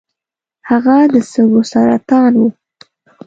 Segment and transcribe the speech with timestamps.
[0.69, 2.43] هغه د سږو سرطان و.